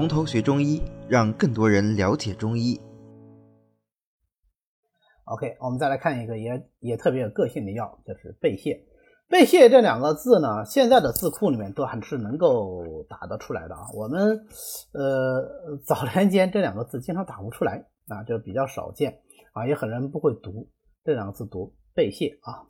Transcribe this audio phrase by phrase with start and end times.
[0.00, 2.80] 从头学中医，让更多人了解中医。
[5.24, 8.80] OK，我们再来看一个也也特别有个性的药，就是贝泻。
[9.28, 13.82] 贝泻这两个字呢，现在的字库里面都还是能够打得出来的啊。
[13.94, 14.46] 我们
[14.94, 19.20] 呃早年间这两个字经常打不出来啊，就比较少见
[19.52, 20.66] 啊，也很多人不会读
[21.04, 22.64] 这两个字读贝泻啊。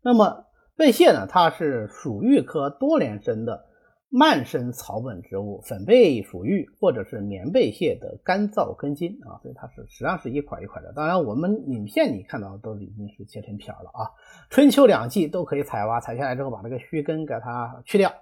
[0.00, 0.44] 那么
[0.76, 3.71] 贝泻呢，它是属玉科多年生的。
[4.14, 10.92] 蔓生草本植物，粉贝属玉或者是棉贝蟹的干燥根茎啊，所以它是实际上是一块一块的。
[10.92, 14.04] 当然，我们影片你看到都已经是切成片了啊。
[14.50, 18.12] 春秋两季都可以采挖，采下来之后把这个须根给它去掉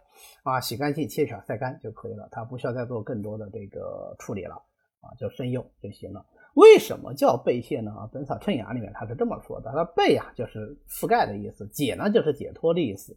[0.44, 4.54] 啊，洗干净切片晒干就可以了，它不需要再做更多的这个处理了
[5.00, 6.24] 啊，就生用就行了。
[6.54, 7.90] 为什么叫贝蟹呢？
[7.90, 13.16] 啊，《本草称养》里面它是这么说的：它贝啊就是覆盖的意思，解呢就是解脱的意思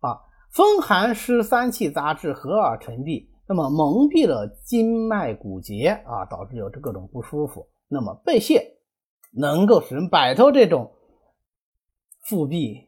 [0.00, 0.20] 啊。
[0.52, 7.66] 风寒湿三气杂质合而成痹，那么蒙蔽了经脉骨节啊，导致有这各种不舒服。
[7.88, 8.62] 那么背泻
[9.30, 10.92] 能够使人摆脱这种
[12.20, 12.86] 腹痹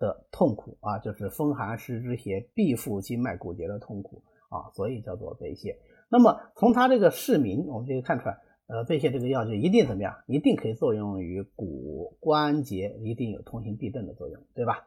[0.00, 5.76] 的痛苦啊，就是风寒湿之邪痹腹经脉骨节的痛苦啊，所以叫做背泻。
[6.08, 8.36] 那么从它这个市名，我们就可以看出来，
[8.66, 10.12] 呃，背泻这个药就一定怎么样？
[10.26, 14.84] 一定可以作用于骨关节，一定有通行痹症的作用，对吧？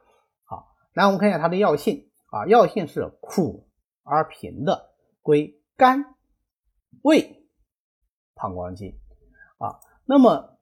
[0.94, 3.66] 来，我们看一下它的药性啊，药性是苦
[4.02, 4.90] 而平的，
[5.22, 6.04] 归肝、
[7.00, 7.46] 胃、
[8.34, 8.98] 膀胱经
[9.56, 9.80] 啊。
[10.04, 10.58] 那么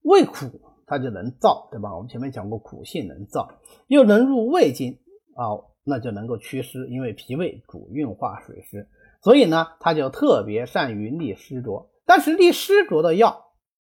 [0.00, 1.94] 胃苦，它就能燥，对吧？
[1.94, 3.46] 我们前面讲过，苦性能燥，
[3.86, 4.98] 又能入胃经
[5.34, 8.88] 啊，那就能够祛湿，因为脾胃主运化水湿，
[9.20, 11.90] 所以呢，它就特别善于利湿浊。
[12.06, 13.52] 但是利湿浊的药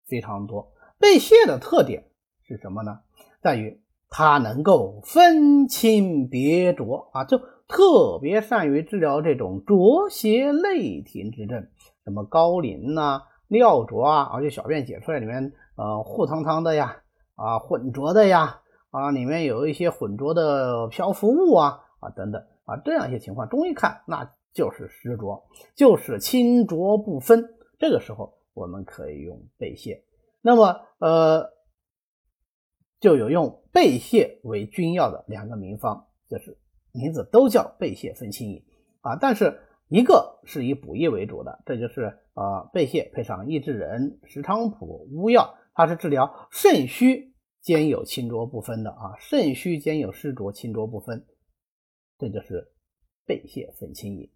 [0.06, 2.10] 非常多，贝泻的特点
[2.42, 3.00] 是什么呢？
[3.40, 3.82] 在于。
[4.10, 11.68] 它能够分清别浊啊，就特别善于治疗这种浊邪内停之症，
[12.04, 16.96] 什么高淋呐、尿浊啊，而且小便解出来里面呃糊汤汤的呀，
[17.34, 18.60] 啊浑浊的呀，
[18.90, 25.44] 啊里面有一些浑浊的漂浮物啊啊等等啊这样一些情况，中医看那就是湿浊，
[25.76, 27.54] 就是清浊不分。
[27.78, 30.00] 这个时候我们可以用贝泻。
[30.40, 31.57] 那么呃。
[33.00, 36.58] 就有用贝泻为君药的两个名方，就是
[36.92, 38.64] 名字都叫贝泻分清饮
[39.02, 51.24] 啊，但是一个是以补益为主的，这就是呃贝泻配上益智仁、石菖蒲、乌药，它是治疗肾虚兼有清浊不分的啊，肾虚兼有湿浊清浊不分，
[52.18, 52.72] 这就是
[53.26, 54.28] 贝泻分清饮。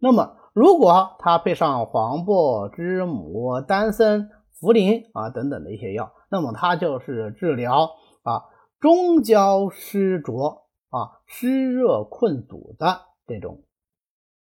[0.00, 4.28] 那么如果它配上黄柏、知母、丹参、
[4.60, 7.88] 茯苓啊等等的一些药，那么它就是治疗。
[8.28, 8.44] 啊，
[8.78, 13.62] 中焦湿浊啊，湿热困阻的这种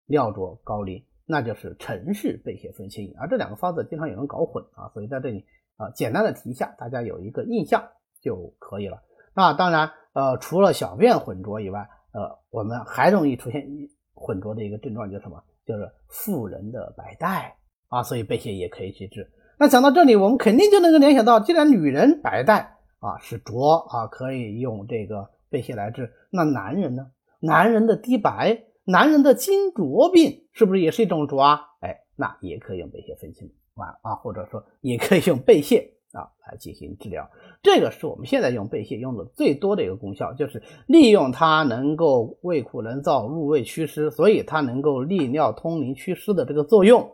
[0.07, 3.15] 尿浊高淋，那就是陈氏贝泻分清饮。
[3.19, 5.45] 而这两个方子经常有人搞混啊，所以在这里
[5.77, 7.87] 啊，简单的提一下，大家有一个印象
[8.23, 9.03] 就可以了。
[9.35, 13.69] 那当然，呃，除了小便浑浊以外，呃，我们还容易出现
[14.15, 15.43] 浑浊的一个症状，就是什么？
[15.67, 19.31] 就是妇人的白带啊，所以贝泻也可以去治。
[19.59, 22.76] 那讲到这里，我们肯定就能够联想到，既然女人白带。
[22.99, 26.13] 啊，是浊啊，可以用这个贝泻来治。
[26.31, 27.11] 那男人呢？
[27.39, 31.61] 男人的低白，男人的金浊病，是不是也是一种浊啊？
[31.81, 37.31] 哎，那也可以用贝泻分清丸啊，或者说也可以用贝泻啊来进行治疗。
[37.63, 47.13] 这个是我们现在用贝泻用的最多的一个功效，就是利用它能够胃苦能燥，入胃祛湿，所以它能够利尿通淋祛湿的这个作用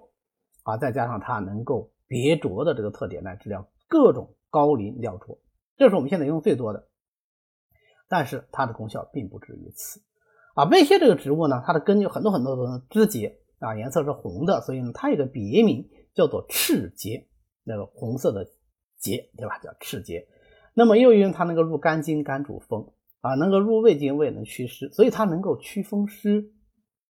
[0.63, 5.37] 啊，再加上它能够别浊的这个特点来治疗各种高淋尿浊。
[5.83, 6.87] 这是我们现在用最多的，
[8.09, 10.01] 但是它的功效并不止于此
[10.55, 10.65] 啊。
[10.65, 17.27] 贝泻这个植物呢，它的根有很多很多的枝节啊，颜色是红的，所以呢，它有个别名叫做赤节，
[17.65, 18.45] 那个红色的
[18.97, 19.59] 节，对吧？
[19.59, 20.29] 叫赤节。
[20.73, 26.53] 那么又因为它能够入肝经，肝主风啊，能够入胃经，胃能祛湿，所以它能够祛风湿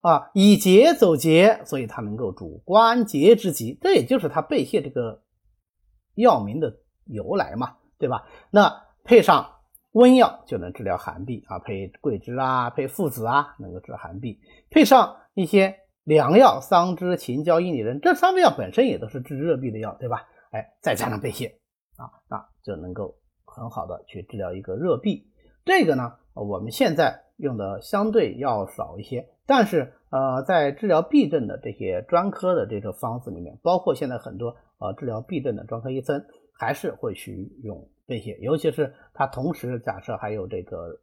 [0.00, 3.78] 啊，以节走节，所以它能够主关节之疾。
[3.82, 5.22] 这也就是它贝泻这个
[6.14, 7.76] 药名的由来嘛。
[7.98, 8.26] 对吧？
[8.50, 9.50] 那配上
[9.92, 14.38] 温药就能治疗寒痹啊，配桂枝啊，配附子啊，能够治寒痹。
[14.70, 20.26] 配上一些凉药，桑枝、秦椒、薏米仁，这三味药本身也都是治热痹的药，对吧？
[20.50, 21.52] 哎，再加上贝泻
[21.96, 23.14] 啊，那就能够
[23.44, 25.24] 很好的去治疗一个热痹。
[25.64, 36.24] 这个呢，我们现在用的相对要少一些，但是呃，在治疗痹症的这些专科的这个方子里面，包括现在很多呃治疗痹症的专科医生。
[36.64, 40.98] 还是会去用这些，尤其是它同时假设还有这个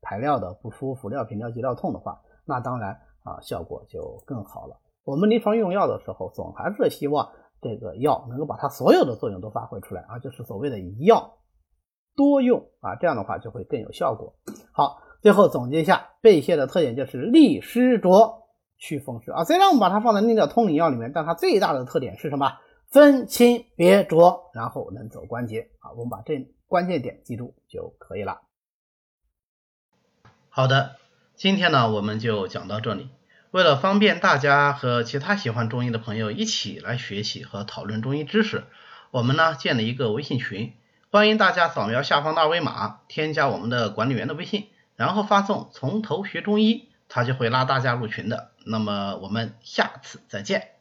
[0.00, 2.90] 排尿的不舒服、尿频、尿急、尿痛的话，那当然
[3.22, 4.76] 啊效果就更好了。
[5.04, 7.30] 我们临床用药的时候，总还是希望
[7.62, 11.38] 这个药能够把它所有的作用都发挥出来啊，就是所谓的一药
[12.16, 14.34] 多用啊，这样的话就会更有效果。
[14.72, 19.44] 好，最后总结一下，贝泻的特点就是利湿浊、祛风湿啊。
[19.44, 22.52] 虽然我们把它放在利尿通灵药里面，但它最大的特点是什么？
[22.90, 25.92] 分清别浊，然后能走关节啊。
[25.92, 28.40] 我们把这关键点记住就可以了。
[30.48, 30.96] 好的，
[31.36, 33.10] 今天呢我们就讲到这里。
[33.50, 38.64] 为了方便大家和其他喜欢中医的朋友一起来学习和讨论中医知识，
[39.10, 40.74] 我们呢建了一个微信群，
[41.10, 48.52] 欢迎大家扫描下方的二维码，添加我们的管理员的微信，然后发送“从头学中医”，他就会拉大家入群的。
[48.66, 50.77] 那么我们下次再见。